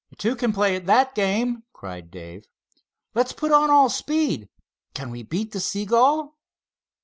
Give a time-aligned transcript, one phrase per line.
[0.17, 2.45] "Two can play at that game!" cried Dave.
[3.13, 4.49] "Let's put on all speed!
[4.95, 6.39] Can we beat the seagull?"